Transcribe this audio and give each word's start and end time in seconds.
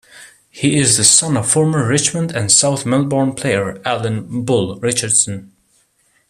He 0.49 0.79
is 0.79 0.97
the 0.97 1.03
son 1.03 1.37
of 1.37 1.47
former 1.51 1.87
Richmond 1.87 2.31
and 2.31 2.51
South 2.51 2.87
Melbourne 2.87 3.33
player 3.33 3.79
Alan 3.85 4.43
"Bull" 4.43 4.79
Richardson. 4.79 5.51